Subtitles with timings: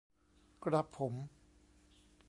[0.63, 1.13] กระผม